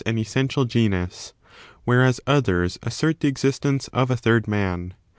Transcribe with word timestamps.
g 0.03 0.11
^^ 0.13 0.19
essential 0.19 0.65
genus, 0.65 1.31
whereas 1.85 2.19
others 2.25 2.79
assert 2.81 3.19
the 3.19 3.27
existence 3.27 3.87
of 3.89 4.09
a 4.09 4.17
third 4.17 4.47
man. 4.47 4.95